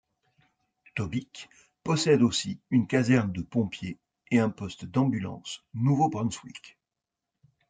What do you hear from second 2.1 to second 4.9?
aussi une caserne de pompiers et un poste